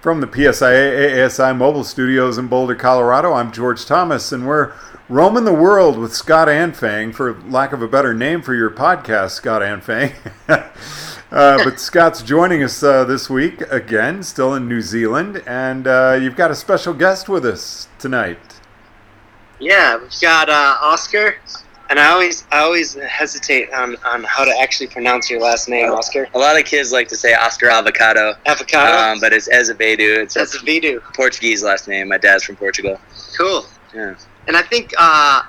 From 0.00 0.20
the 0.20 0.26
PSIA 0.26 1.14
AASI 1.16 1.56
mobile 1.56 1.84
studios 1.84 2.36
in 2.36 2.46
Boulder, 2.48 2.74
Colorado, 2.74 3.32
I'm 3.32 3.50
George 3.50 3.86
Thomas, 3.86 4.32
and 4.32 4.46
we're 4.46 4.72
roaming 5.08 5.44
the 5.44 5.54
world 5.54 5.98
with 5.98 6.14
Scott 6.14 6.48
Anfang, 6.48 7.14
for 7.14 7.40
lack 7.48 7.72
of 7.72 7.80
a 7.80 7.88
better 7.88 8.12
name 8.12 8.42
for 8.42 8.54
your 8.54 8.70
podcast, 8.70 9.30
Scott 9.30 9.62
Anfang. 9.62 10.12
uh, 10.48 11.64
but 11.64 11.80
Scott's 11.80 12.22
joining 12.22 12.62
us 12.62 12.82
uh, 12.82 13.04
this 13.04 13.30
week 13.30 13.60
again, 13.70 14.22
still 14.22 14.54
in 14.54 14.68
New 14.68 14.82
Zealand, 14.82 15.42
and 15.46 15.86
uh, 15.86 16.18
you've 16.20 16.36
got 16.36 16.50
a 16.50 16.54
special 16.54 16.92
guest 16.92 17.28
with 17.28 17.46
us 17.46 17.88
tonight. 17.98 18.60
Yeah, 19.58 19.96
we've 19.96 20.20
got 20.20 20.50
uh, 20.50 20.76
Oscar 20.82 21.36
and 21.90 22.00
I 22.00 22.10
always, 22.10 22.46
I 22.50 22.60
always 22.60 22.94
hesitate 22.94 23.72
on, 23.72 23.96
on 24.04 24.24
how 24.24 24.44
to 24.44 24.54
actually 24.60 24.86
pronounce 24.86 25.28
your 25.30 25.40
last 25.40 25.68
name, 25.68 25.90
Oscar. 25.90 26.28
A 26.34 26.38
lot 26.38 26.58
of 26.58 26.64
kids 26.64 26.92
like 26.92 27.08
to 27.08 27.16
say 27.16 27.34
Oscar 27.34 27.68
Avocado. 27.68 28.34
Avocado. 28.46 29.12
Um, 29.12 29.20
but 29.20 29.32
it's 29.32 29.48
Azevedo. 29.48 30.22
It's 30.22 30.36
Azevedo. 30.36 31.00
Portuguese 31.14 31.62
last 31.62 31.88
name. 31.88 32.08
My 32.08 32.18
dad's 32.18 32.44
from 32.44 32.56
Portugal. 32.56 32.98
Cool. 33.36 33.66
Yeah. 33.94 34.14
And 34.46 34.56
I 34.56 34.62
think 34.62 34.92
uh, 34.98 35.42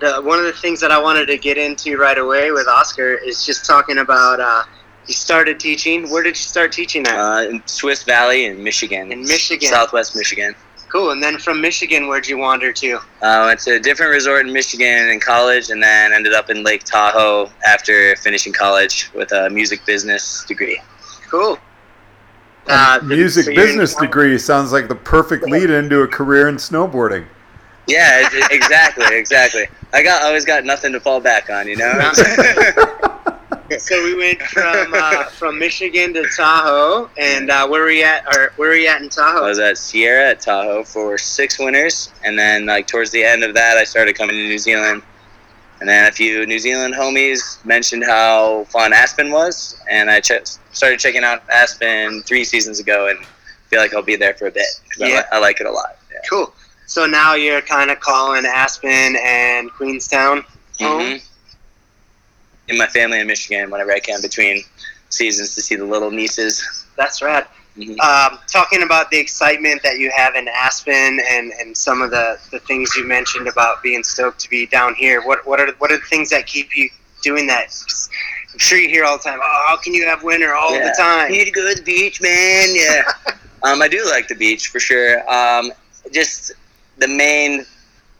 the 0.00 0.22
one 0.22 0.38
of 0.38 0.44
the 0.44 0.52
things 0.52 0.80
that 0.80 0.90
I 0.90 1.00
wanted 1.00 1.26
to 1.26 1.38
get 1.38 1.58
into 1.58 1.96
right 1.96 2.18
away 2.18 2.50
with 2.52 2.68
Oscar 2.68 3.14
is 3.14 3.44
just 3.44 3.64
talking 3.64 3.98
about. 3.98 4.40
Uh, 4.40 4.62
you 5.06 5.14
started 5.14 5.60
teaching. 5.60 6.10
Where 6.10 6.22
did 6.22 6.30
you 6.30 6.42
start 6.42 6.72
teaching 6.72 7.06
at? 7.06 7.16
Uh, 7.16 7.48
in 7.48 7.62
Swiss 7.66 8.02
Valley 8.02 8.46
in 8.46 8.62
Michigan. 8.62 9.12
In 9.12 9.20
Michigan. 9.22 9.68
Southwest 9.68 10.16
Michigan. 10.16 10.54
Cool. 10.88 11.10
And 11.10 11.22
then 11.22 11.38
from 11.38 11.60
Michigan, 11.60 12.06
where'd 12.06 12.26
you 12.26 12.38
wander 12.38 12.72
to? 12.72 13.00
I 13.22 13.42
uh, 13.42 13.46
went 13.46 13.60
to 13.60 13.74
a 13.74 13.80
different 13.80 14.12
resort 14.12 14.46
in 14.46 14.52
Michigan 14.52 15.08
in 15.08 15.20
college, 15.20 15.70
and 15.70 15.82
then 15.82 16.12
ended 16.12 16.32
up 16.32 16.48
in 16.48 16.62
Lake 16.62 16.84
Tahoe 16.84 17.50
after 17.66 18.14
finishing 18.16 18.52
college 18.52 19.10
with 19.14 19.32
a 19.32 19.50
music 19.50 19.84
business 19.84 20.44
degree. 20.46 20.80
Cool. 21.28 21.58
Uh, 22.68 23.00
music 23.04 23.44
so 23.44 23.54
business 23.54 23.94
degree 23.94 24.38
sounds 24.38 24.72
like 24.72 24.88
the 24.88 24.94
perfect 24.94 25.44
lead 25.48 25.70
into 25.70 26.02
a 26.02 26.08
career 26.08 26.48
in 26.48 26.56
snowboarding. 26.56 27.24
Yeah, 27.86 28.28
exactly, 28.50 29.16
exactly. 29.16 29.66
I 29.92 30.02
got 30.02 30.22
always 30.22 30.44
got 30.44 30.64
nothing 30.64 30.92
to 30.92 31.00
fall 31.00 31.20
back 31.20 31.48
on, 31.50 31.68
you 31.68 31.76
know. 31.76 31.92
so 33.78 34.02
we 34.04 34.14
went 34.14 34.40
from 34.42 34.92
uh, 34.94 35.24
from 35.24 35.58
Michigan 35.58 36.14
to 36.14 36.24
Tahoe, 36.36 37.10
and 37.18 37.50
uh, 37.50 37.66
where 37.66 37.82
were 37.82 37.88
we 37.88 38.04
at? 38.04 38.24
Or 38.26 38.52
where 38.56 38.68
were 38.68 38.74
we 38.74 38.86
at 38.86 39.02
in 39.02 39.08
Tahoe? 39.08 39.44
I 39.44 39.48
was 39.48 39.58
at 39.58 39.76
Sierra 39.76 40.30
at 40.30 40.40
Tahoe 40.40 40.84
for 40.84 41.18
six 41.18 41.58
winters, 41.58 42.12
and 42.24 42.38
then 42.38 42.66
like 42.66 42.86
towards 42.86 43.10
the 43.10 43.24
end 43.24 43.42
of 43.42 43.54
that, 43.54 43.76
I 43.76 43.84
started 43.84 44.16
coming 44.16 44.36
to 44.36 44.48
New 44.48 44.58
Zealand. 44.58 45.02
And 45.80 45.88
then 45.88 46.08
a 46.08 46.12
few 46.12 46.46
New 46.46 46.58
Zealand 46.58 46.94
homies 46.94 47.62
mentioned 47.66 48.02
how 48.04 48.64
fun 48.64 48.94
Aspen 48.94 49.30
was, 49.30 49.78
and 49.90 50.10
I 50.10 50.20
ch- 50.20 50.46
started 50.72 50.98
checking 50.98 51.22
out 51.22 51.42
Aspen 51.50 52.22
three 52.22 52.44
seasons 52.44 52.80
ago, 52.80 53.08
and 53.08 53.18
feel 53.68 53.80
like 53.80 53.92
I'll 53.92 54.02
be 54.02 54.16
there 54.16 54.32
for 54.34 54.46
a 54.46 54.50
bit 54.50 54.66
because 54.84 55.00
yeah. 55.00 55.06
I, 55.06 55.18
li- 55.18 55.26
I, 55.32 55.38
like 55.38 55.60
it 55.60 55.66
a 55.66 55.70
lot. 55.70 55.98
Yeah. 56.10 56.20
Cool. 56.30 56.54
So 56.86 57.04
now 57.04 57.34
you're 57.34 57.60
kind 57.60 57.90
of 57.90 58.00
calling 58.00 58.46
Aspen 58.46 59.16
and 59.22 59.70
Queenstown 59.72 60.44
home. 60.78 61.02
Mm-hmm 61.02 61.35
in 62.68 62.78
my 62.78 62.86
family 62.86 63.20
in 63.20 63.26
Michigan 63.26 63.70
whenever 63.70 63.92
I 63.92 64.00
can 64.00 64.20
between 64.20 64.62
seasons 65.08 65.54
to 65.54 65.62
see 65.62 65.76
the 65.76 65.84
little 65.84 66.10
nieces. 66.10 66.86
That's 66.96 67.22
rad. 67.22 67.46
Mm-hmm. 67.76 68.00
Um, 68.00 68.38
talking 68.50 68.82
about 68.82 69.10
the 69.10 69.18
excitement 69.18 69.82
that 69.82 69.98
you 69.98 70.10
have 70.16 70.34
in 70.34 70.48
Aspen 70.48 71.20
and, 71.28 71.52
and 71.60 71.76
some 71.76 72.00
of 72.00 72.10
the, 72.10 72.38
the 72.50 72.58
things 72.60 72.96
you 72.96 73.04
mentioned 73.04 73.48
about 73.48 73.82
being 73.82 74.02
stoked 74.02 74.40
to 74.40 74.50
be 74.50 74.66
down 74.66 74.94
here, 74.94 75.22
what, 75.22 75.46
what, 75.46 75.60
are, 75.60 75.70
what 75.78 75.92
are 75.92 75.98
the 75.98 76.06
things 76.06 76.30
that 76.30 76.46
keep 76.46 76.74
you 76.74 76.88
doing 77.22 77.46
that? 77.48 77.66
I'm 78.52 78.58
sure 78.58 78.78
you 78.78 78.88
hear 78.88 79.04
all 79.04 79.18
the 79.18 79.24
time, 79.24 79.38
oh, 79.42 79.64
how 79.68 79.76
can 79.76 79.92
you 79.92 80.06
have 80.06 80.22
winter 80.22 80.54
all 80.54 80.74
yeah. 80.74 80.88
the 80.88 80.94
time? 80.98 81.30
You 81.30 81.38
need 81.38 81.44
to 81.44 81.50
go 81.50 81.68
to 81.68 81.74
the 81.74 81.84
beach, 81.84 82.22
man. 82.22 82.68
Yeah. 82.74 83.02
um, 83.62 83.82
I 83.82 83.88
do 83.88 84.02
like 84.06 84.26
the 84.28 84.34
beach 84.34 84.68
for 84.68 84.80
sure. 84.80 85.28
Um, 85.30 85.70
just 86.12 86.52
the 86.96 87.08
main 87.08 87.66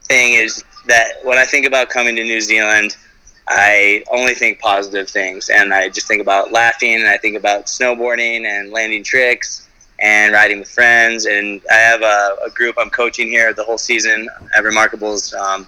thing 0.03 0.35
is 0.35 0.63
that 0.87 1.15
when 1.25 1.39
I 1.39 1.47
think 1.47 1.65
about 1.65 1.89
coming 1.89 2.15
to 2.17 2.23
New 2.23 2.43
Zealand– 2.43 2.97
I 3.49 4.03
only 4.11 4.35
think 4.35 4.59
positive 4.59 5.09
things, 5.09 5.49
and 5.49 5.73
I 5.73 5.89
just 5.89 6.09
think 6.09 6.21
about 6.21 6.53
laughing, 6.53 6.95
and 6.95 7.07
I 7.07 7.17
think 7.17 7.37
about 7.37 7.67
snowboarding 7.67 8.45
and 8.45 8.73
landing 8.73 9.05
tricks 9.05 9.69
and 10.01 10.33
riding 10.33 10.59
with 10.59 10.69
friends. 10.69 11.27
And 11.27 11.63
I 11.71 11.75
have 11.75 12.03
a, 12.03 12.37
a 12.45 12.51
group 12.51 12.77
I'm 12.79 12.91
coaching 12.91 13.29
here 13.29 13.53
the 13.53 13.65
whole 13.65 13.79
season 13.79 14.29
at 14.57 14.65
Remarkables. 14.65 15.33
Um, 15.35 15.67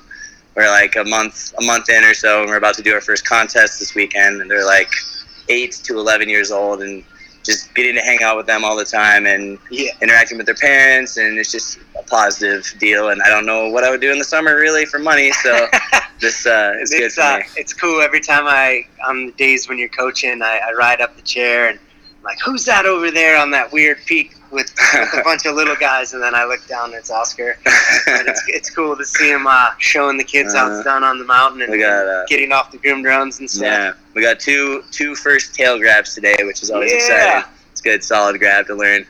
we're 0.56 0.68
like 0.68 0.96
a 0.96 1.04
month 1.04 1.54
a 1.56 1.64
month 1.64 1.88
in 1.88 2.02
or 2.02 2.14
so, 2.14 2.40
and 2.40 2.50
we're 2.50 2.56
about 2.56 2.74
to 2.74 2.82
do 2.82 2.92
our 2.92 3.00
first 3.00 3.24
contest 3.24 3.78
this 3.78 3.94
weekend. 3.94 4.40
And 4.40 4.50
they're 4.50 4.66
like 4.66 4.92
eight 5.48 5.72
to 5.84 5.98
eleven 5.98 6.28
years 6.28 6.50
old, 6.50 6.82
and 6.82 7.04
just 7.44 7.74
getting 7.74 7.94
to 7.94 8.00
hang 8.00 8.22
out 8.22 8.36
with 8.36 8.46
them 8.46 8.64
all 8.64 8.76
the 8.76 8.84
time 8.84 9.26
and 9.26 9.58
yeah. 9.70 9.90
interacting 10.02 10.36
with 10.36 10.46
their 10.46 10.54
parents, 10.54 11.16
and 11.16 11.38
it's 11.38 11.50
just 11.50 11.78
a 11.98 12.02
positive 12.04 12.66
deal. 12.78 13.08
And 13.10 13.22
I 13.22 13.28
don't 13.28 13.46
know 13.46 13.70
what 13.70 13.84
I 13.84 13.90
would 13.90 14.00
do 14.00 14.10
in 14.10 14.18
the 14.18 14.24
summer 14.24 14.56
really 14.56 14.84
for 14.86 14.98
money, 14.98 15.32
so 15.32 15.66
this 16.20 16.46
uh, 16.46 16.74
is 16.80 16.92
it's, 16.92 17.00
good 17.00 17.12
for 17.12 17.20
uh, 17.22 17.38
me. 17.38 17.44
It's 17.56 17.72
cool 17.72 18.00
every 18.00 18.20
time 18.20 18.44
I 18.46 18.86
on 19.06 19.26
the 19.26 19.32
days 19.32 19.68
when 19.68 19.78
you're 19.78 19.88
coaching, 19.88 20.42
I, 20.42 20.60
I 20.68 20.72
ride 20.74 21.00
up 21.00 21.16
the 21.16 21.22
chair 21.22 21.68
and 21.68 21.78
like, 22.28 22.38
who's 22.44 22.66
that 22.66 22.84
over 22.84 23.10
there 23.10 23.38
on 23.38 23.50
that 23.52 23.72
weird 23.72 24.04
peak 24.04 24.36
with, 24.50 24.70
with 24.94 25.14
a 25.14 25.22
bunch 25.24 25.46
of 25.46 25.54
little 25.54 25.74
guys? 25.74 26.12
And 26.12 26.22
then 26.22 26.34
I 26.34 26.44
look 26.44 26.66
down, 26.68 26.86
and 26.86 26.94
it's 26.94 27.10
Oscar. 27.10 27.58
and 28.06 28.28
it's, 28.28 28.42
it's 28.48 28.68
cool 28.68 28.96
to 28.98 29.04
see 29.04 29.30
him 29.30 29.46
uh, 29.46 29.70
showing 29.78 30.18
the 30.18 30.24
kids 30.24 30.54
uh, 30.54 30.58
how 30.58 30.66
it's 30.66 30.86
uh-huh. 30.86 31.00
done 31.00 31.04
on 31.04 31.18
the 31.18 31.24
mountain 31.24 31.62
and, 31.62 31.80
got, 31.80 32.06
uh, 32.06 32.26
getting 32.26 32.52
off 32.52 32.70
the 32.70 32.76
groom 32.76 33.02
drones 33.02 33.40
and 33.40 33.50
stuff. 33.50 33.62
Yeah, 33.62 33.92
we 34.14 34.20
got 34.20 34.38
two 34.40 34.84
two 34.90 35.14
first 35.14 35.54
tail 35.54 35.78
grabs 35.78 36.14
today, 36.14 36.36
which 36.42 36.62
is 36.62 36.70
always 36.70 36.92
yeah. 36.92 36.98
exciting. 36.98 37.50
It's 37.72 37.80
good, 37.80 38.04
solid 38.04 38.38
grab 38.38 38.66
to 38.66 38.74
learn. 38.74 39.06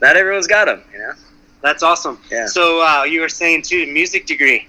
Not 0.00 0.16
everyone's 0.16 0.46
got 0.46 0.66
them, 0.66 0.82
you 0.92 0.98
know. 0.98 1.14
That's 1.62 1.82
awesome. 1.82 2.20
Yeah. 2.30 2.46
So 2.46 2.80
uh, 2.86 3.02
you 3.02 3.20
were 3.20 3.28
saying 3.28 3.62
too, 3.62 3.92
music 3.92 4.26
degree. 4.26 4.68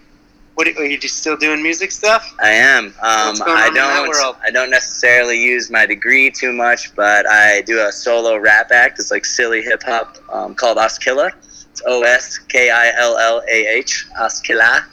What 0.56 0.68
are 0.68 0.86
you 0.86 1.00
just 1.00 1.18
still 1.18 1.36
doing 1.36 1.64
music 1.64 1.92
stuff? 1.92 2.36
I 2.40 2.52
am. 2.52 2.88
Um, 2.88 2.94
I 3.02 3.72
don't. 3.74 4.38
I 4.44 4.52
don't 4.52 4.70
necessarily 4.70 5.42
use 5.42 5.72
my 5.72 5.88
degree 5.88 6.30
too 6.30 6.54
much, 6.54 6.96
but 6.96 7.26
I 7.28 7.62
do 7.62 7.80
a 7.80 7.92
solo 7.92 8.38
rap 8.38 8.72
act. 8.72 9.00
It's 9.00 9.10
like 9.10 9.26
silly 9.26 9.64
hip 9.64 9.82
hop 9.84 10.18
um, 10.32 10.54
called 10.54 10.78
Oskilla. 10.78 11.32
It's 11.72 11.82
O 11.88 12.04
S 12.04 12.38
K 12.38 12.70
I 12.70 12.92
L 12.98 13.18
L 13.18 13.42
A 13.50 13.68
H 13.78 14.06
Oskilla, 14.20 14.86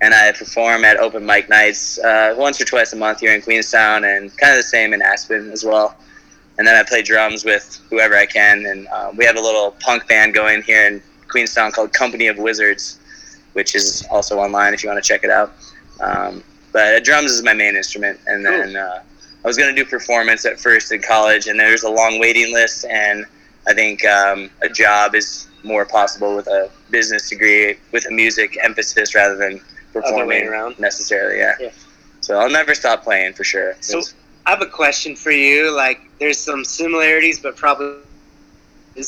and 0.00 0.12
I 0.12 0.32
perform 0.32 0.84
at 0.84 0.96
open 0.96 1.24
mic 1.24 1.48
nights 1.48 2.00
uh, 2.00 2.34
once 2.36 2.60
or 2.60 2.64
twice 2.64 2.92
a 2.92 2.96
month 2.96 3.20
here 3.20 3.32
in 3.32 3.42
Queenstown, 3.42 4.02
and 4.04 4.36
kind 4.38 4.52
of 4.54 4.58
the 4.58 4.64
same 4.64 4.92
in 4.92 5.02
Aspen 5.02 5.52
as 5.52 5.64
well. 5.64 5.94
And 6.58 6.66
then 6.66 6.74
I 6.74 6.82
play 6.82 7.02
drums 7.02 7.44
with 7.44 7.80
whoever 7.90 8.16
I 8.16 8.26
can, 8.26 8.66
and 8.66 8.88
um, 8.88 9.16
we 9.16 9.24
have 9.24 9.36
a 9.36 9.40
little 9.40 9.70
punk 9.78 10.08
band 10.08 10.34
going 10.34 10.62
here 10.62 10.84
in 10.84 11.00
Queenstown 11.28 11.70
called 11.70 11.92
Company 11.92 12.26
of 12.26 12.38
Wizards 12.38 12.98
which 13.56 13.74
is 13.74 14.06
also 14.10 14.38
online 14.38 14.74
if 14.74 14.82
you 14.82 14.88
want 14.90 15.02
to 15.02 15.08
check 15.08 15.24
it 15.24 15.30
out. 15.30 15.50
Um, 15.98 16.44
but 16.72 17.02
drums 17.04 17.32
is 17.32 17.42
my 17.42 17.54
main 17.54 17.74
instrument, 17.74 18.20
and 18.26 18.44
then 18.44 18.76
uh, 18.76 19.02
I 19.42 19.48
was 19.48 19.56
going 19.56 19.74
to 19.74 19.82
do 19.82 19.88
performance 19.88 20.44
at 20.44 20.60
first 20.60 20.92
in 20.92 21.00
college, 21.00 21.46
and 21.46 21.58
there's 21.58 21.82
a 21.82 21.88
long 21.88 22.20
waiting 22.20 22.52
list, 22.52 22.84
and 22.84 23.24
I 23.66 23.72
think 23.72 24.04
um, 24.04 24.50
a 24.62 24.68
job 24.68 25.14
is 25.14 25.48
more 25.62 25.86
possible 25.86 26.36
with 26.36 26.46
a 26.48 26.70
business 26.90 27.30
degree 27.30 27.78
with 27.92 28.06
a 28.06 28.10
music 28.10 28.58
emphasis 28.62 29.14
rather 29.14 29.36
than 29.36 29.58
performing 29.94 30.46
around. 30.46 30.78
necessarily. 30.78 31.38
Yeah. 31.38 31.54
yeah. 31.58 31.70
So 32.20 32.38
I'll 32.38 32.50
never 32.50 32.74
stop 32.74 33.04
playing 33.04 33.32
for 33.32 33.44
sure. 33.44 33.74
So 33.80 34.02
I 34.44 34.50
have 34.50 34.60
a 34.60 34.66
question 34.66 35.16
for 35.16 35.30
you. 35.30 35.74
Like, 35.74 36.02
there's 36.20 36.38
some 36.38 36.62
similarities, 36.62 37.40
but 37.40 37.56
probably, 37.56 38.02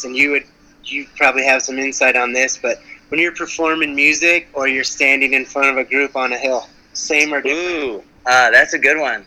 and 0.05 0.17
you 0.17 0.31
would 0.31 0.45
you 0.85 1.07
probably 1.17 1.45
have 1.45 1.61
some 1.61 1.79
insight 1.79 2.17
on 2.17 2.33
this, 2.33 2.57
but 2.57 2.81
when 3.09 3.21
you're 3.21 3.35
performing 3.35 3.95
music 3.95 4.49
or 4.53 4.69
you're 4.69 4.85
standing 4.85 5.35
in 5.35 5.45
front 5.45 5.69
of 5.69 5.77
a 5.77 5.85
group 5.85 6.17
on 6.17 6.33
a 6.33 6.39
hill? 6.39 6.69
Same 6.93 7.33
or 7.33 7.41
different? 7.41 7.85
Ooh, 7.85 8.03
uh, 8.27 8.51
that's 8.51 8.75
a 8.75 8.79
good 8.79 8.99
one. 8.99 9.25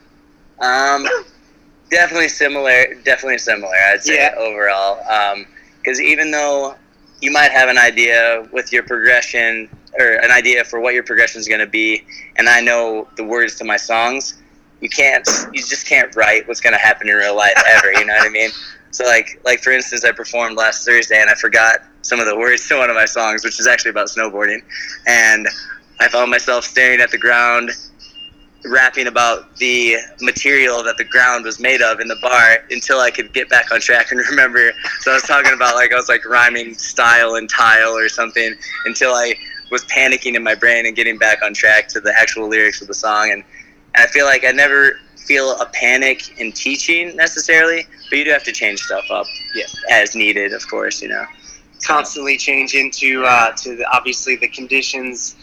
Um, 0.59 1.07
definitely 1.89 2.29
similar. 2.29 2.95
Definitely 3.03 3.39
similar. 3.39 3.73
I'd 3.73 4.03
say 4.03 4.15
yeah. 4.15 4.35
overall. 4.37 4.97
Because 5.81 5.99
um, 5.99 6.05
even 6.05 6.31
though 6.31 6.75
you 7.21 7.31
might 7.31 7.51
have 7.51 7.69
an 7.69 7.77
idea 7.77 8.47
with 8.51 8.71
your 8.71 8.83
progression 8.83 9.69
or 9.99 10.13
an 10.23 10.31
idea 10.31 10.63
for 10.63 10.79
what 10.79 10.93
your 10.93 11.03
progression 11.03 11.39
is 11.39 11.47
going 11.47 11.59
to 11.59 11.67
be, 11.67 12.05
and 12.37 12.49
I 12.49 12.61
know 12.61 13.07
the 13.17 13.23
words 13.23 13.55
to 13.55 13.63
my 13.63 13.77
songs, 13.77 14.40
you 14.81 14.89
can't. 14.89 15.27
You 15.53 15.61
just 15.61 15.87
can't 15.87 16.13
write 16.15 16.47
what's 16.47 16.59
going 16.59 16.73
to 16.73 16.79
happen 16.79 17.07
in 17.07 17.15
real 17.15 17.35
life 17.35 17.53
ever. 17.67 17.93
you 17.93 18.05
know 18.05 18.13
what 18.13 18.27
I 18.27 18.29
mean? 18.29 18.49
So 18.93 19.05
like 19.05 19.39
like 19.45 19.61
for 19.63 19.71
instance, 19.71 20.03
I 20.03 20.11
performed 20.11 20.57
last 20.57 20.85
Thursday 20.85 21.21
and 21.21 21.29
I 21.29 21.35
forgot 21.35 21.77
some 22.01 22.19
of 22.19 22.25
the 22.25 22.35
words 22.35 22.67
to 22.67 22.75
one 22.75 22.89
of 22.89 22.95
my 22.97 23.05
songs, 23.05 23.41
which 23.45 23.57
is 23.57 23.65
actually 23.65 23.91
about 23.91 24.07
snowboarding, 24.07 24.61
and 25.07 25.47
I 26.01 26.09
found 26.09 26.29
myself 26.29 26.65
staring 26.65 26.99
at 26.99 27.09
the 27.09 27.17
ground, 27.17 27.71
rapping 28.65 29.07
about 29.07 29.55
the 29.55 29.95
material 30.19 30.83
that 30.83 30.97
the 30.97 31.05
ground 31.05 31.45
was 31.45 31.57
made 31.57 31.81
of 31.81 32.01
in 32.01 32.09
the 32.09 32.17
bar 32.21 32.65
until 32.69 32.99
I 32.99 33.11
could 33.11 33.31
get 33.31 33.47
back 33.49 33.71
on 33.71 33.79
track 33.79 34.11
and 34.11 34.19
remember. 34.29 34.73
So 34.99 35.11
I 35.11 35.13
was 35.13 35.23
talking 35.23 35.53
about 35.53 35.75
like 35.75 35.93
I 35.93 35.95
was 35.95 36.09
like 36.09 36.25
rhyming 36.25 36.73
style 36.73 37.35
and 37.35 37.49
tile 37.49 37.95
or 37.95 38.09
something 38.09 38.53
until 38.83 39.13
I 39.13 39.35
was 39.71 39.85
panicking 39.85 40.35
in 40.35 40.43
my 40.43 40.53
brain 40.53 40.85
and 40.85 40.97
getting 40.97 41.17
back 41.17 41.41
on 41.43 41.53
track 41.53 41.87
to 41.89 42.01
the 42.01 42.13
actual 42.19 42.49
lyrics 42.49 42.81
of 42.81 42.89
the 42.89 42.93
song 42.93 43.31
and. 43.31 43.45
And 43.95 44.03
I 44.03 44.07
feel 44.07 44.25
like 44.25 44.45
I 44.45 44.51
never 44.51 44.99
feel 45.17 45.59
a 45.59 45.65
panic 45.67 46.39
in 46.39 46.51
teaching 46.51 47.15
necessarily, 47.15 47.85
but 48.09 48.17
you 48.17 48.25
do 48.25 48.31
have 48.31 48.43
to 48.43 48.51
change 48.51 48.81
stuff 48.81 49.05
up 49.11 49.25
yeah. 49.55 49.65
as 49.89 50.15
needed, 50.15 50.53
of 50.53 50.67
course, 50.69 51.01
you 51.01 51.09
know. 51.09 51.25
Constantly 51.83 52.37
changing 52.37 52.91
to 52.91 53.25
uh, 53.25 53.51
to 53.53 53.75
the, 53.75 53.85
obviously 53.91 54.35
the 54.35 54.47
conditions, 54.47 55.35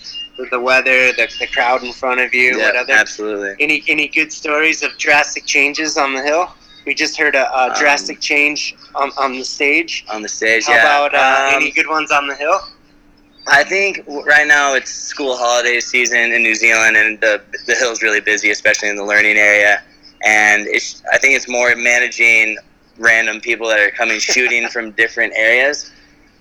the 0.52 0.60
weather, 0.60 1.12
the, 1.12 1.28
the 1.40 1.48
crowd 1.48 1.82
in 1.82 1.92
front 1.92 2.20
of 2.20 2.32
you, 2.32 2.56
yep, 2.56 2.74
whatever. 2.74 2.92
Absolutely. 2.92 3.56
Any 3.58 3.82
any 3.88 4.06
good 4.06 4.32
stories 4.32 4.84
of 4.84 4.96
drastic 4.98 5.46
changes 5.46 5.96
on 5.96 6.14
the 6.14 6.22
hill? 6.22 6.48
We 6.86 6.94
just 6.94 7.18
heard 7.18 7.34
a, 7.34 7.50
a 7.52 7.70
um, 7.70 7.78
drastic 7.78 8.18
um, 8.18 8.20
change 8.20 8.76
on, 8.94 9.10
on 9.18 9.32
the 9.32 9.44
stage. 9.44 10.06
On 10.10 10.22
the 10.22 10.28
stage, 10.28 10.66
How 10.66 10.74
yeah. 10.74 11.06
about 11.06 11.14
uh, 11.14 11.56
um, 11.56 11.62
any 11.62 11.72
good 11.72 11.88
ones 11.88 12.10
on 12.12 12.28
the 12.28 12.36
hill? 12.36 12.60
I 13.50 13.64
think 13.64 14.04
right 14.06 14.46
now 14.46 14.74
it's 14.74 14.90
school 14.90 15.36
holiday 15.36 15.80
season 15.80 16.32
in 16.32 16.42
New 16.42 16.54
Zealand, 16.54 16.96
and 16.96 17.18
the 17.20 17.42
the 17.66 17.74
hill's 17.74 18.02
really 18.02 18.20
busy, 18.20 18.50
especially 18.50 18.90
in 18.90 18.96
the 18.96 19.04
learning 19.04 19.36
area. 19.36 19.82
And 20.24 20.66
it's, 20.66 21.02
I 21.12 21.18
think 21.18 21.34
it's 21.34 21.48
more 21.48 21.74
managing 21.76 22.58
random 22.98 23.40
people 23.40 23.68
that 23.68 23.78
are 23.78 23.90
coming 23.90 24.18
shooting 24.18 24.68
from 24.72 24.90
different 24.92 25.32
areas. 25.36 25.90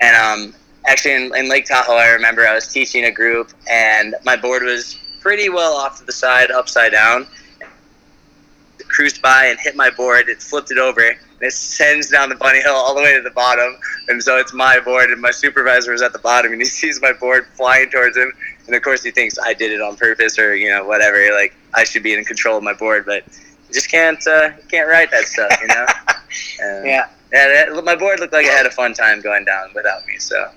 And 0.01 0.15
um, 0.15 0.55
actually, 0.85 1.13
in, 1.15 1.35
in 1.35 1.49
Lake 1.49 1.65
Tahoe, 1.65 1.93
I 1.93 2.09
remember 2.09 2.45
I 2.45 2.55
was 2.55 2.67
teaching 2.67 3.05
a 3.05 3.11
group, 3.11 3.51
and 3.69 4.15
my 4.25 4.35
board 4.35 4.63
was 4.63 4.99
pretty 5.21 5.49
well 5.49 5.75
off 5.75 5.99
to 5.99 6.05
the 6.05 6.11
side, 6.11 6.51
upside 6.51 6.91
down. 6.91 7.27
It 8.79 8.89
cruised 8.89 9.21
by 9.21 9.45
and 9.45 9.59
hit 9.59 9.75
my 9.75 9.89
board. 9.91 10.27
It 10.27 10.41
flipped 10.41 10.71
it 10.71 10.77
over 10.77 11.15
and 11.39 11.47
it 11.47 11.51
sends 11.51 12.09
down 12.09 12.29
the 12.29 12.35
bunny 12.35 12.61
hill 12.61 12.73
all 12.73 12.95
the 12.95 13.01
way 13.01 13.13
to 13.15 13.21
the 13.21 13.31
bottom. 13.31 13.77
And 14.07 14.21
so 14.21 14.37
it's 14.37 14.53
my 14.53 14.79
board, 14.79 15.11
and 15.11 15.21
my 15.21 15.31
supervisor 15.31 15.93
is 15.93 16.01
at 16.01 16.13
the 16.13 16.19
bottom, 16.19 16.51
and 16.51 16.61
he 16.61 16.65
sees 16.81 17.01
my 17.01 17.13
board 17.13 17.47
flying 17.53 17.89
towards 17.89 18.17
him. 18.17 18.31
And 18.65 18.75
of 18.75 18.81
course, 18.81 19.03
he 19.03 19.11
thinks 19.11 19.37
I 19.39 19.53
did 19.53 19.71
it 19.71 19.81
on 19.81 19.95
purpose, 19.95 20.37
or 20.39 20.55
you 20.55 20.69
know, 20.69 20.85
whatever. 20.85 21.33
Like 21.33 21.55
I 21.73 21.83
should 21.83 22.03
be 22.03 22.13
in 22.13 22.23
control 22.25 22.57
of 22.57 22.63
my 22.63 22.73
board, 22.73 23.05
but 23.05 23.23
you 23.67 23.73
just 23.73 23.91
can't 23.91 24.25
uh, 24.27 24.51
can't 24.69 24.87
write 24.87 25.11
that 25.11 25.25
stuff, 25.25 25.57
you 25.61 25.67
know. 25.67 25.85
Um, 26.61 26.85
yeah. 26.85 27.09
Yeah, 27.31 27.47
that, 27.47 27.83
my 27.83 27.95
board 27.95 28.19
looked 28.19 28.33
like 28.33 28.45
it 28.45 28.51
had 28.51 28.65
a 28.65 28.71
fun 28.71 28.93
time 28.93 29.21
going 29.21 29.45
down 29.45 29.69
without 29.73 30.05
me. 30.05 30.17
So 30.17 30.49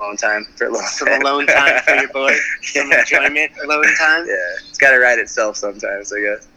alone 0.00 0.16
time 0.16 0.46
for 0.56 0.66
a 0.66 0.70
little 0.70 0.86
some 0.86 1.08
alone 1.08 1.46
time 1.46 1.80
for 1.82 1.94
your 1.94 2.08
board, 2.08 2.34
some 2.62 2.90
yeah. 2.90 3.00
enjoyment, 3.00 3.52
alone 3.62 3.84
time. 3.98 4.26
Yeah, 4.26 4.34
it's 4.68 4.78
got 4.78 4.90
to 4.92 4.98
write 4.98 5.18
itself 5.18 5.56
sometimes, 5.56 6.12
I 6.12 6.20
guess. 6.20 6.48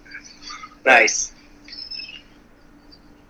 Nice. 0.86 1.34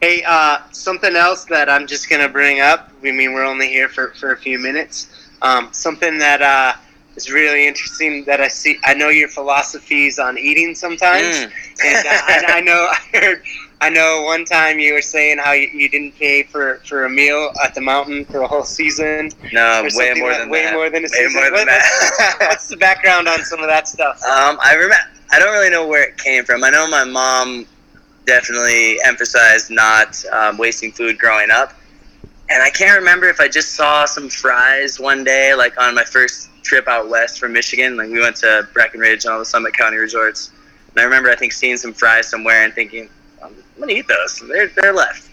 Hey, 0.02 0.24
uh, 0.28 0.60
something 0.72 1.16
else 1.16 1.46
that 1.46 1.70
I'm 1.70 1.88
just 1.88 2.08
gonna 2.10 2.30
bring 2.30 2.60
up. 2.60 2.92
I 3.04 3.12
mean, 3.12 3.34
we're 3.34 3.46
only 3.46 3.68
here 3.68 3.90
for, 3.90 4.10
for 4.12 4.32
a 4.32 4.38
few 4.38 4.60
minutes. 4.60 5.08
Um, 5.42 5.70
something 5.72 6.20
that 6.20 6.42
uh, 6.42 6.74
is 7.16 7.32
really 7.32 7.68
interesting 7.68 8.24
that 8.26 8.40
I 8.40 8.48
see. 8.48 8.78
I 8.84 8.94
know 8.94 9.10
your 9.10 9.28
philosophies 9.28 10.20
on 10.20 10.38
eating 10.38 10.76
sometimes, 10.76 11.38
mm. 11.38 11.52
and 11.84 12.06
uh, 12.06 12.12
I, 12.12 12.44
I, 12.58 12.62
know 12.62 12.90
I 13.14 13.18
heard. 13.18 13.44
I 13.82 13.90
know 13.90 14.24
one 14.26 14.46
time 14.46 14.80
you 14.80 14.94
were 14.94 15.02
saying 15.02 15.40
how 15.40 15.52
you, 15.54 15.68
you, 15.68 15.90
didn't 15.90 16.16
pay 16.18 16.44
for, 16.44 16.78
for 16.86 17.06
a 17.06 17.10
meal 17.10 17.52
at 17.64 17.76
the 17.76 17.82
mountain 17.82 18.26
for 18.26 18.42
a 18.42 18.48
whole 18.48 18.64
season. 18.64 19.32
No, 19.52 19.88
way 19.96 20.14
more 20.16 20.32
like, 20.32 20.40
than 20.40 20.50
way 20.50 20.64
that. 20.64 20.74
more 20.74 20.90
than 20.90 21.02
a 21.02 21.04
way 21.04 21.28
season. 21.28 21.42
more 21.42 21.52
than 21.52 21.68
that. 21.68 22.36
what's 22.40 22.68
the 22.68 22.78
background 22.78 23.28
on 23.28 23.44
some 23.44 23.60
of 23.60 23.68
that 23.68 23.88
stuff? 23.88 24.22
Um, 24.24 24.60
I 24.64 24.74
remember. 24.74 24.96
I 25.30 25.40
don't 25.40 25.52
really 25.52 25.70
know 25.70 25.86
where 25.86 26.04
it 26.04 26.18
came 26.18 26.46
from. 26.46 26.64
I 26.64 26.70
know 26.70 26.88
my 26.88 27.04
mom 27.04 27.68
definitely 28.28 29.00
emphasized 29.04 29.72
not 29.72 30.24
um, 30.32 30.58
wasting 30.58 30.92
food 30.92 31.18
growing 31.18 31.50
up. 31.50 31.74
And 32.50 32.62
I 32.62 32.70
can't 32.70 33.00
remember 33.00 33.28
if 33.28 33.40
I 33.40 33.48
just 33.48 33.74
saw 33.74 34.06
some 34.06 34.30
fries 34.30 35.00
one 35.00 35.24
day, 35.24 35.54
like 35.56 35.80
on 35.82 35.96
my 35.96 36.04
first 36.04 36.50
trip 36.64 36.88
out 36.88 37.10
west 37.10 37.40
from 37.40 37.54
Michigan. 37.54 37.98
Like 37.98 38.10
we 38.10 38.20
went 38.20 38.36
to 38.38 38.68
Breckenridge 38.74 39.26
and 39.26 39.34
all 39.34 39.40
the 39.40 39.46
Summit 39.46 39.74
County 39.74 39.98
resorts. 39.98 40.52
And 40.92 41.00
I 41.00 41.04
remember, 41.04 41.30
I 41.30 41.36
think, 41.36 41.54
seeing 41.54 41.78
some 41.78 41.94
fries 41.94 42.30
somewhere 42.30 42.64
and 42.64 42.74
thinking, 42.74 43.10
I'm 43.44 43.56
gonna 43.80 43.94
eat 43.94 44.08
those. 44.08 44.42
They're 44.48 44.68
they're 44.68 44.94
left. 44.94 45.30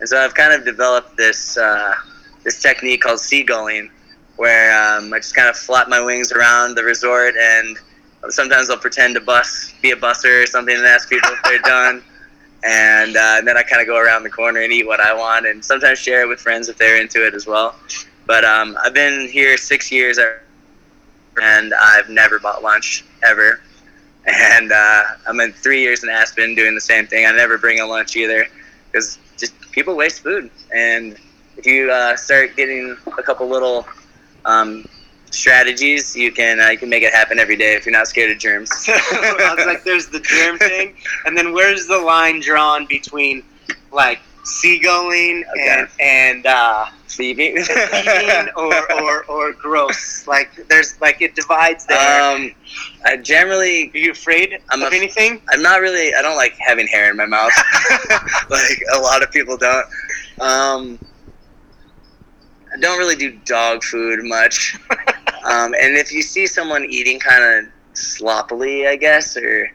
And 0.00 0.08
so 0.08 0.18
I've 0.18 0.34
kind 0.34 0.52
of 0.52 0.64
developed 0.64 1.16
this 1.16 1.56
uh, 1.56 1.94
this 2.42 2.60
technique 2.60 3.02
called 3.02 3.18
seagulling, 3.18 3.90
where 4.36 4.72
um, 4.72 5.12
I 5.12 5.18
just 5.18 5.34
kind 5.34 5.48
of 5.48 5.56
flap 5.56 5.88
my 5.88 6.02
wings 6.02 6.32
around 6.32 6.74
the 6.74 6.84
resort 6.84 7.34
and 7.36 7.78
sometimes 8.28 8.68
I'll 8.68 8.76
pretend 8.76 9.14
to 9.14 9.20
bus, 9.20 9.72
be 9.80 9.92
a 9.92 9.96
busser 9.96 10.42
or 10.42 10.46
something, 10.46 10.76
and 10.76 10.84
ask 10.84 11.08
people 11.08 11.30
if 11.32 11.42
they're 11.42 11.58
done 11.64 12.02
and, 12.64 13.16
uh, 13.16 13.36
and 13.38 13.46
then 13.46 13.56
I 13.56 13.62
kind 13.62 13.80
of 13.80 13.86
go 13.86 13.98
around 13.98 14.22
the 14.22 14.30
corner 14.30 14.60
and 14.60 14.72
eat 14.72 14.86
what 14.86 15.00
I 15.00 15.14
want, 15.14 15.46
and 15.46 15.64
sometimes 15.64 15.98
share 15.98 16.22
it 16.22 16.28
with 16.28 16.40
friends 16.40 16.68
if 16.68 16.76
they're 16.78 17.00
into 17.00 17.26
it 17.26 17.34
as 17.34 17.46
well. 17.46 17.74
But 18.26 18.44
um, 18.44 18.76
I've 18.82 18.94
been 18.94 19.28
here 19.28 19.56
six 19.56 19.90
years, 19.90 20.18
and 21.42 21.74
I've 21.74 22.08
never 22.08 22.38
bought 22.38 22.62
lunch 22.62 23.04
ever. 23.22 23.60
And 24.26 24.70
uh, 24.70 25.02
I'm 25.26 25.40
in 25.40 25.52
three 25.52 25.80
years 25.80 26.04
in 26.04 26.10
Aspen 26.10 26.54
doing 26.54 26.74
the 26.74 26.80
same 26.80 27.06
thing. 27.06 27.26
I 27.26 27.32
never 27.32 27.56
bring 27.58 27.80
a 27.80 27.86
lunch 27.86 28.16
either, 28.16 28.46
because 28.92 29.18
just 29.38 29.58
people 29.72 29.96
waste 29.96 30.22
food, 30.22 30.50
and 30.74 31.16
if 31.56 31.66
you 31.66 31.90
uh, 31.90 32.16
start 32.16 32.56
getting 32.56 32.96
a 33.18 33.22
couple 33.22 33.48
little 33.48 33.86
um, 34.44 34.86
strategies, 35.30 36.14
you 36.16 36.32
can 36.32 36.60
uh, 36.60 36.68
you 36.68 36.78
can 36.78 36.88
make 36.88 37.02
it 37.02 37.12
happen 37.12 37.38
every 37.38 37.56
day 37.56 37.74
if 37.74 37.86
you're 37.86 37.92
not 37.92 38.08
scared 38.08 38.30
of 38.30 38.38
germs. 38.38 38.70
I 38.88 39.54
was 39.56 39.66
like, 39.66 39.84
there's 39.84 40.08
the 40.08 40.20
germ 40.20 40.58
thing, 40.70 40.94
and 41.24 41.36
then 41.36 41.52
where's 41.52 41.86
the 41.86 41.98
line 41.98 42.40
drawn 42.40 42.86
between 42.86 43.42
like 43.92 44.20
seagulling 44.44 45.42
okay. 45.50 45.68
and 45.68 45.88
and 46.00 46.46
uh, 46.46 46.86
eating 47.18 47.58
or, 48.56 48.92
or 49.02 49.24
or 49.24 49.52
gross? 49.52 50.26
Like 50.26 50.50
there's 50.68 51.00
like 51.00 51.22
it 51.22 51.34
divides 51.34 51.86
there. 51.86 52.22
Um, 52.22 52.54
I 53.04 53.16
generally. 53.16 53.90
Are 53.94 53.98
you 53.98 54.12
afraid 54.12 54.58
I'm 54.70 54.82
of 54.82 54.92
a, 54.92 54.96
anything? 54.96 55.40
I'm 55.50 55.62
not 55.62 55.80
really. 55.80 56.14
I 56.14 56.22
don't 56.22 56.36
like 56.36 56.54
having 56.58 56.86
hair 56.86 57.10
in 57.10 57.16
my 57.16 57.26
mouth, 57.26 57.52
like 58.50 58.82
a 58.94 58.98
lot 58.98 59.22
of 59.22 59.30
people 59.30 59.56
don't. 59.56 59.86
Um, 60.40 60.98
I 62.72 62.78
don't 62.78 62.98
really 62.98 63.16
do 63.16 63.38
dog 63.44 63.82
food 63.82 64.20
much. 64.22 64.76
um, 65.44 65.74
and 65.74 65.96
if 65.96 66.12
you 66.12 66.22
see 66.22 66.46
someone 66.46 66.84
eating 66.84 67.18
kind 67.18 67.42
of 67.42 67.72
sloppily, 67.94 68.86
I 68.86 68.96
guess, 68.96 69.36
or 69.36 69.70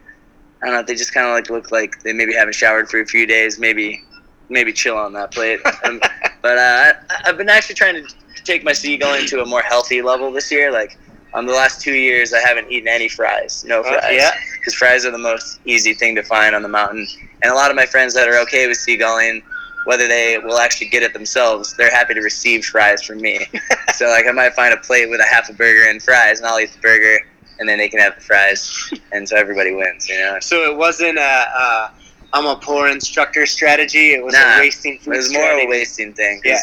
I 0.62 0.66
don't 0.66 0.74
know, 0.74 0.82
they 0.82 0.94
just 0.94 1.12
kind 1.12 1.26
of 1.26 1.34
like 1.34 1.50
look 1.50 1.70
like 1.70 2.02
they 2.02 2.12
maybe 2.12 2.34
haven't 2.34 2.54
showered 2.54 2.88
for 2.88 3.00
a 3.00 3.06
few 3.06 3.26
days, 3.26 3.58
maybe 3.58 4.02
maybe 4.48 4.72
chill 4.72 4.96
on 4.96 5.12
that 5.12 5.32
plate. 5.32 5.60
um, 5.84 6.00
but 6.42 6.58
uh, 6.58 6.92
I, 7.10 7.26
have 7.26 7.36
been 7.36 7.48
actually 7.48 7.74
trying 7.74 7.94
to 7.94 8.14
take 8.44 8.64
my 8.64 8.72
seagulling 8.72 9.26
to 9.28 9.42
a 9.42 9.46
more 9.46 9.62
healthy 9.62 10.02
level 10.02 10.30
this 10.32 10.50
year. 10.50 10.70
Like 10.72 10.98
on 11.34 11.40
um, 11.40 11.46
the 11.46 11.52
last 11.52 11.80
two 11.80 11.94
years, 11.94 12.32
I 12.32 12.38
haven't 12.38 12.70
eaten 12.70 12.88
any 12.88 13.08
fries, 13.08 13.64
no 13.66 13.82
fries. 13.82 14.04
Uh, 14.04 14.08
yeah. 14.10 14.30
Because 14.56 14.74
fries 14.74 15.06
are 15.06 15.12
the 15.12 15.18
most 15.18 15.60
easy 15.64 15.94
thing 15.94 16.16
to 16.16 16.24
find 16.24 16.52
on 16.52 16.62
the 16.62 16.68
mountain. 16.68 17.06
And 17.42 17.52
a 17.52 17.54
lot 17.54 17.70
of 17.70 17.76
my 17.76 17.86
friends 17.86 18.14
that 18.14 18.28
are 18.28 18.36
okay 18.40 18.66
with 18.66 18.78
seagulling 18.78 19.42
whether 19.86 20.08
they 20.08 20.38
will 20.38 20.58
actually 20.58 20.88
get 20.88 21.02
it 21.02 21.12
themselves, 21.12 21.74
they're 21.74 21.90
happy 21.90 22.12
to 22.12 22.20
receive 22.20 22.64
fries 22.64 23.02
from 23.02 23.20
me. 23.20 23.46
so 23.94 24.08
like 24.08 24.26
I 24.26 24.32
might 24.32 24.52
find 24.54 24.74
a 24.74 24.76
plate 24.76 25.08
with 25.08 25.20
a 25.20 25.24
half 25.24 25.48
a 25.48 25.52
burger 25.52 25.88
and 25.88 26.02
fries, 26.02 26.38
and 26.38 26.46
I'll 26.46 26.58
eat 26.60 26.72
the 26.72 26.80
burger, 26.80 27.18
and 27.60 27.68
then 27.68 27.78
they 27.78 27.88
can 27.88 28.00
have 28.00 28.16
the 28.16 28.20
fries, 28.20 28.92
and 29.12 29.28
so 29.28 29.36
everybody 29.36 29.72
wins. 29.74 30.08
You 30.08 30.18
know. 30.18 30.38
So 30.40 30.70
it 30.70 30.76
wasn't 30.76 31.18
a. 31.18 31.22
a 31.22 31.92
I'm 32.32 32.44
a 32.44 32.56
poor 32.56 32.88
instructor 32.88 33.46
strategy. 33.46 34.12
It 34.12 34.22
was 34.22 34.34
nah, 34.34 34.56
a 34.56 34.58
wasting 34.58 34.98
food. 34.98 35.14
It 35.14 35.16
was 35.18 35.28
strategy. 35.28 35.54
more 35.54 35.62
of 35.62 35.68
a 35.68 35.70
wasting 35.70 36.12
thing. 36.12 36.42
Yeah. 36.44 36.58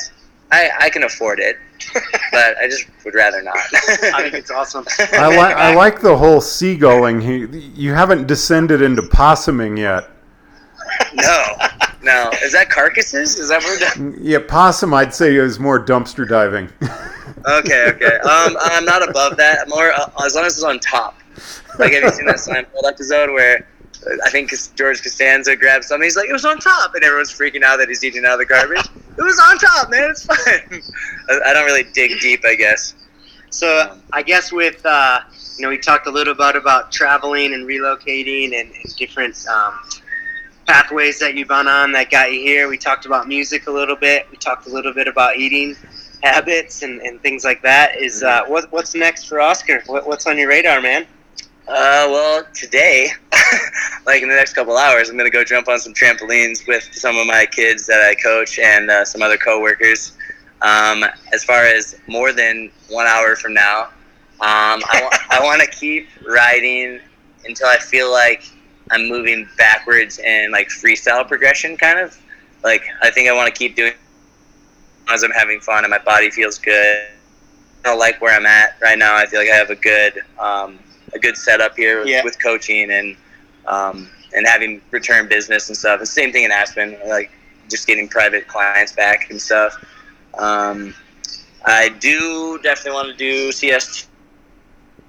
I, 0.51 0.69
I 0.81 0.89
can 0.91 1.01
afford 1.03 1.39
it, 1.39 1.57
but 2.31 2.57
I 2.57 2.67
just 2.69 2.86
would 3.05 3.15
rather 3.15 3.41
not. 3.41 3.57
I 4.13 4.21
think 4.21 4.36
it's 4.36 4.51
awesome. 4.51 4.86
I 5.00 5.36
like 5.36 5.55
I 5.55 5.74
like 5.74 6.01
the 6.01 6.15
whole 6.15 6.41
seagulling. 6.41 7.24
He, 7.24 7.59
you 7.69 7.93
haven't 7.93 8.27
descended 8.27 8.83
into 8.83 9.01
possuming 9.01 9.77
yet. 9.77 10.09
No, 11.15 11.43
no, 12.03 12.31
is 12.43 12.51
that 12.51 12.69
carcasses? 12.69 13.39
Is 13.39 13.50
that 13.50 13.63
where? 13.63 14.17
Yeah, 14.22 14.39
possum. 14.45 14.93
I'd 14.93 15.13
say 15.13 15.36
is 15.36 15.60
more 15.60 15.83
dumpster 15.83 16.27
diving. 16.27 16.69
okay, 17.45 17.86
okay. 17.89 18.17
Um, 18.17 18.57
I'm 18.60 18.86
not 18.86 19.07
above 19.07 19.38
that. 19.38 19.69
More 19.69 19.91
uh, 19.91 20.10
as 20.25 20.36
long 20.36 20.45
as 20.45 20.55
it's 20.55 20.63
on 20.63 20.79
top. 20.79 21.17
Like, 21.79 21.93
have 21.93 22.03
you 22.03 22.12
seen 22.12 22.25
that 22.25 22.36
Seinfeld 22.36 22.88
episode 22.88 23.31
where 23.31 23.67
uh, 24.05 24.15
I 24.25 24.29
think 24.29 24.51
George 24.75 25.01
Costanza 25.01 25.55
grabbed 25.55 25.86
something? 25.86 26.03
He's 26.03 26.17
like, 26.17 26.29
"It 26.29 26.33
was 26.33 26.45
on 26.45 26.60
top," 26.60 26.93
and 26.93 27.03
everyone's 27.03 27.31
freaking 27.31 27.63
out 27.63 27.77
that 27.77 27.88
he's 27.88 28.03
eating 28.03 28.25
out 28.25 28.33
of 28.33 28.39
the 28.39 28.45
garbage. 28.45 28.86
it 29.17 29.22
was 29.22 29.39
on 29.39 29.57
top, 29.57 29.89
man. 29.89 30.12
It's 30.12 30.25
fine. 30.25 30.81
I 31.45 31.53
don't 31.53 31.65
really 31.65 31.86
dig 31.93 32.19
deep, 32.19 32.43
I 32.45 32.55
guess. 32.55 32.95
So 33.50 33.98
I 34.12 34.24
guess 34.24 34.51
with 34.51 34.86
uh, 34.86 35.22
you 35.57 35.63
know 35.63 35.69
we 35.69 35.77
talked 35.77 36.07
a 36.07 36.12
little 36.12 36.36
bit 36.36 36.55
about 36.55 36.91
traveling 36.91 37.53
and 37.53 37.65
relocating 37.65 38.60
and, 38.60 38.72
and 38.72 38.95
different. 38.98 39.48
Um, 39.48 39.79
pathways 40.67 41.20
that 41.20 41.36
you've 41.36 41.48
gone 41.48 41.67
on 41.67 41.91
that 41.93 42.10
got 42.10 42.32
you 42.32 42.39
here. 42.39 42.67
We 42.67 42.77
talked 42.77 43.05
about 43.05 43.27
music 43.27 43.67
a 43.67 43.72
little 43.72 43.96
bit. 43.96 44.27
We 44.32 44.38
talked 44.38 44.67
a 44.67 44.70
little 44.70 44.93
bit 44.93 45.08
about 45.08 45.38
eating 45.38 45.75
habits 46.22 46.84
and, 46.84 47.01
and 47.01 47.22
things 47.22 47.43
like 47.43 47.62
that. 47.63 47.98
Is 48.00 48.24
uh, 48.24 48.46
what, 48.46 48.72
what's 48.72 48.96
next 48.96 49.25
for 49.25 49.41
Oscar? 49.41 49.84
What, 49.88 50.08
what's 50.08 50.25
on 50.27 50.38
your 50.38 50.50
radar, 50.50 50.82
man? 50.82 51.05
Uh, 51.67 52.08
well, 52.10 52.43
today, 52.53 53.10
like 54.05 54.22
in 54.22 54.29
the 54.29 54.36
next 54.36 54.53
couple 54.53 54.77
hours, 54.77 55.10
I'm 55.10 55.17
gonna 55.17 55.29
go 55.29 55.43
jump 55.46 55.70
on 55.70 55.79
some 55.79 55.93
trampolines 55.93 56.67
with 56.67 56.89
some 56.93 57.17
of 57.17 57.25
my 57.25 57.46
kids 57.46 57.86
that 57.88 58.01
I 58.01 58.15
coach 58.15 58.60
and 58.60 58.89
uh, 58.89 59.05
some 59.05 59.22
other 59.22 59.38
coworkers. 59.38 60.13
Um, 60.62 61.05
as 61.34 61.43
far 61.43 61.65
as 61.65 61.96
more 62.08 62.34
than 62.34 62.72
one 62.89 63.08
hour 63.08 63.36
from 63.36 63.53
now, 63.53 63.84
um, 64.41 64.82
I, 64.91 65.00
w- 65.01 65.24
I 65.29 65.39
want 65.41 65.62
to 65.62 65.67
keep 65.67 66.10
riding 66.27 67.00
until 67.46 67.67
I 67.67 67.77
feel 67.77 68.12
like 68.12 68.43
I'm 68.93 69.09
moving 69.09 69.50
backwards 69.57 70.19
in 70.19 70.51
like 70.51 70.69
freestyle 70.69 71.27
progression, 71.27 71.75
kind 71.77 72.00
of. 72.00 72.17
Like 72.63 72.83
I 73.01 73.09
think 73.09 73.27
I 73.27 73.33
want 73.33 73.53
to 73.53 73.57
keep 73.57 73.75
doing 73.75 73.93
as 75.09 75.23
I'm 75.23 75.31
having 75.31 75.59
fun 75.59 75.83
and 75.83 75.91
my 75.91 76.00
body 76.00 76.29
feels 76.29 76.57
good. 76.57 77.07
I 77.83 77.89
don't 77.89 78.00
like 78.00 78.21
where 78.21 78.33
I'm 78.33 78.45
at 78.45 78.77
right 78.81 78.97
now. 78.97 79.15
I 79.17 79.25
feel 79.25 79.39
like 79.39 79.50
I 79.50 79.55
have 79.55 79.69
a 79.69 79.75
good 79.75 80.21
um, 80.39 80.79
a 81.13 81.19
good 81.19 81.35
setup 81.35 81.75
here 81.75 82.00
with, 82.00 82.07
yeah. 82.07 82.23
with 82.23 82.41
coaching 82.41 82.91
and 82.91 83.17
um, 83.65 84.09
and 84.33 84.47
having 84.47 84.81
return 84.91 85.27
business 85.27 85.67
and 85.67 85.77
stuff. 85.77 86.00
The 86.00 86.05
same 86.05 86.31
thing 86.31 86.43
in 86.43 86.51
Aspen, 86.51 86.97
like 87.07 87.31
just 87.69 87.88
getting 87.88 88.07
private 88.07 88.47
clients 88.47 88.93
back 88.93 89.29
and 89.29 89.41
stuff. 89.41 89.83
Um, 90.38 90.93
I 91.65 91.89
do 91.89 92.59
definitely 92.63 92.91
want 92.91 93.07
to 93.09 93.17
do 93.17 93.51
CS 93.51 94.07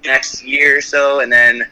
next 0.05 0.43
year 0.43 0.79
or 0.79 0.81
so, 0.81 1.21
and 1.21 1.31
then 1.31 1.63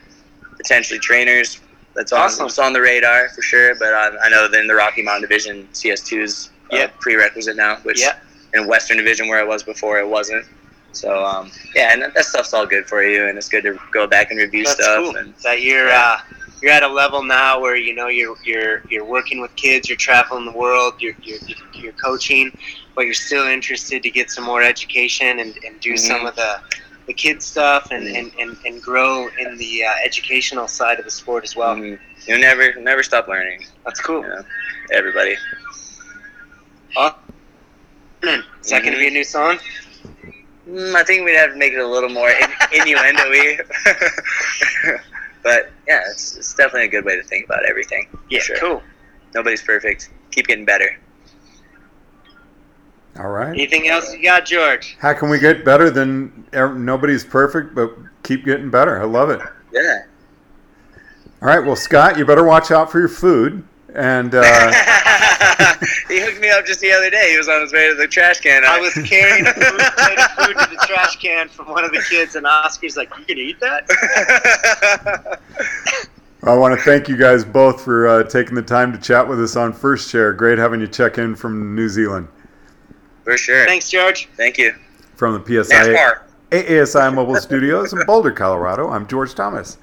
potentially 0.57 0.99
trainers. 0.99 1.61
That's 1.95 2.13
awesome. 2.13 2.47
It's 2.47 2.59
on 2.59 2.73
the 2.73 2.81
radar 2.81 3.29
for 3.31 3.43
sure. 3.43 3.75
But 3.75 3.93
I, 3.95 4.17
I 4.25 4.29
know 4.29 4.49
then 4.49 4.67
the 4.67 4.75
Rocky 4.75 5.03
Mountain 5.03 5.23
Division 5.23 5.69
CS2 5.73 6.23
is 6.23 6.51
a 6.73 6.89
prerequisite 7.01 7.57
now, 7.57 7.77
which 7.79 8.01
yep. 8.01 8.23
in 8.55 8.67
Western 8.67 8.97
Division 8.97 9.29
where 9.29 9.39
I 9.39 9.45
was 9.45 9.63
before 9.63 9.99
it 9.99 10.09
wasn't. 10.09 10.47
So 10.93 11.25
um, 11.25 11.51
yeah, 11.75 11.93
and 11.93 12.03
that 12.03 12.25
stuff's 12.25 12.53
all 12.53 12.67
good 12.67 12.87
for 12.87 13.03
you, 13.03 13.27
and 13.27 13.39
it's 13.39 13.49
good 13.49 13.65
to 13.65 13.79
go 13.93 14.07
back 14.07 14.31
and 14.31 14.39
review 14.39 14.65
That's 14.65 14.83
stuff. 14.83 15.05
Cool. 15.05 15.17
And 15.17 15.35
that 15.43 15.63
you're 15.63 15.89
yeah. 15.89 16.19
uh, 16.19 16.35
you're 16.61 16.71
at 16.71 16.83
a 16.83 16.89
level 16.89 17.23
now 17.23 17.61
where 17.61 17.77
you 17.77 17.95
know 17.95 18.09
you're 18.09 18.37
you're 18.45 18.83
you're 18.89 19.05
working 19.05 19.41
with 19.41 19.55
kids, 19.57 19.89
you're 19.89 19.97
traveling 19.97 20.45
the 20.45 20.53
world, 20.53 20.95
you're 20.99 21.17
you're, 21.23 21.39
you're 21.75 21.93
coaching, 21.95 22.57
but 22.95 23.03
you're 23.03 23.15
still 23.15 23.47
interested 23.47 24.03
to 24.03 24.11
get 24.11 24.31
some 24.31 24.45
more 24.45 24.63
education 24.63 25.41
and, 25.41 25.59
and 25.65 25.81
do 25.81 25.95
mm-hmm. 25.95 25.97
some 25.97 26.27
of 26.27 26.37
the 26.37 26.61
the 27.07 27.13
kids 27.13 27.45
stuff 27.45 27.89
and, 27.91 28.05
mm-hmm. 28.05 28.39
and, 28.41 28.51
and, 28.51 28.67
and 28.67 28.83
grow 28.83 29.29
in 29.39 29.57
the 29.57 29.85
uh, 29.85 29.91
educational 30.05 30.69
side 30.69 30.99
of 30.99 31.05
the 31.05 31.11
sport 31.11 31.45
as 31.45 31.57
well. 31.57 31.75
Mm-hmm. 31.75 32.31
You 32.31 32.39
never 32.39 32.75
never 32.81 33.03
stop 33.03 33.29
learning. 33.29 33.65
That's 33.85 34.01
cool. 34.01 34.25
everybody. 34.93 35.37
Oh, 36.97 37.17
is 38.23 38.71
that 38.71 38.83
going 38.83 38.93
to 38.93 38.99
be 38.99 39.09
a 39.09 39.11
new 39.11 39.25
song? 39.25 39.59
Mm, 40.69 40.95
I 40.95 41.03
think 41.03 41.25
we'd 41.25 41.35
have 41.37 41.51
to 41.51 41.57
make 41.57 41.73
it 41.73 41.81
a 41.81 41.87
little 41.87 42.11
more 42.11 42.31
in, 42.31 42.51
innuendo-y. 42.73 43.59
but 45.43 45.73
yeah, 45.89 46.03
it's, 46.11 46.37
it's 46.37 46.55
definitely 46.55 46.87
a 46.87 46.91
good 46.91 47.05
way 47.05 47.17
to 47.17 47.23
think 47.25 47.47
about 47.47 47.69
everything. 47.69 48.07
Yeah, 48.31 48.41
sure. 48.41 48.57
cool. 48.59 48.83
Nobody's 49.35 49.63
perfect. 49.63 50.11
Keep 50.31 50.47
getting 50.47 50.65
better. 50.65 50.97
All 53.19 53.29
right. 53.29 53.51
Anything 53.51 53.89
else 53.89 54.13
you 54.15 54.23
got, 54.23 54.47
George? 54.47 54.97
How 54.99 55.13
can 55.13 55.29
we 55.29 55.39
get 55.39 55.65
better 55.65 55.91
than 55.91 56.47
nobody's 56.53 57.25
perfect, 57.25 57.75
but 57.75 57.95
keep 58.23 58.45
getting 58.45 58.71
better? 58.71 59.01
I 59.01 59.05
love 59.05 59.31
it. 59.31 59.41
Yeah. 59.73 60.05
All 61.43 61.49
right. 61.49 61.65
Well, 61.65 61.77
Scott, 61.77 62.17
you 62.17 62.25
better 62.25 62.45
watch 62.45 62.71
out 62.71 62.91
for 62.91 62.99
your 62.99 63.09
food. 63.09 63.65
And 63.95 64.35
uh, 64.35 64.43
he 66.09 66.21
hooked 66.21 66.41
me 66.41 66.49
up 66.51 66.65
just 66.65 66.81
the 66.81 66.91
other 66.93 67.11
day. 67.11 67.33
He 67.33 67.37
was 67.37 67.49
on 67.49 67.61
his 67.61 67.73
way 67.73 67.89
to 67.89 67.95
the 67.95 68.07
trash 68.07 68.41
can. 68.41 68.65
I 68.65 68.79
was 68.81 68.95
carrying 69.05 69.45
food, 69.45 69.55
food 69.55 70.57
to 70.59 70.69
the 70.71 70.83
trash 70.87 71.17
can 71.17 71.49
from 71.49 71.69
one 71.69 71.85
of 71.85 71.93
the 71.93 72.03
kids, 72.09 72.35
and 72.37 72.47
Oscar's 72.47 72.97
like, 72.97 73.11
"You 73.19 73.25
can 73.27 73.37
eat 73.37 73.61
that." 73.61 73.85
I 76.45 76.55
want 76.55 76.77
to 76.77 76.83
thank 76.85 77.07
you 77.07 77.19
guys 77.19 77.45
both 77.45 77.83
for 77.83 78.09
uh, 78.09 78.23
taking 78.25 78.55
the 78.55 78.63
time 78.63 78.93
to 78.93 78.99
chat 78.99 79.29
with 79.29 79.41
us 79.43 79.57
on 79.57 79.75
First 79.75 80.11
Chair. 80.11 80.33
Great 80.33 80.59
having 80.59 80.81
you 80.81 80.89
check 80.89 81.19
in 81.19 81.37
from 81.37 81.75
New 81.75 81.91
Zealand. 81.91 82.29
For 83.25 83.37
sure. 83.37 83.65
Thanks, 83.67 83.91
George. 83.91 84.29
Thank 84.37 84.59
you. 84.59 84.75
From 85.17 85.35
the 85.35 85.41
PSIA 85.41 86.21
AASI 86.51 87.15
Mobile 87.15 87.37
Studios 87.37 87.93
in 87.93 88.05
Boulder, 88.05 88.31
Colorado, 88.31 88.91
I'm 88.91 89.07
George 89.07 89.35
Thomas. 89.35 89.79